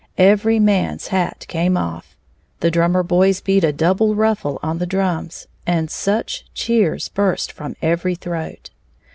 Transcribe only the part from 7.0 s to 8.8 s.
burst from every throat!